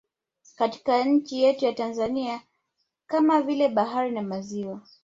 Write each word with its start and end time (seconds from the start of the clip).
Katika 0.55 1.03
nchi 1.03 1.43
yetu 1.43 1.65
ya 1.65 1.73
Tanzania 1.73 2.41
kama 3.07 3.41
vile 3.41 3.69
bahari 3.69 4.11
na 4.11 4.21
maziwa 4.21 4.81